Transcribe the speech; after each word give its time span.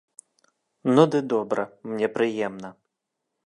Ну 0.93 1.03
ды 1.15 1.21
добра, 1.33 1.67
мне 1.91 2.07
прыемна. 2.17 2.69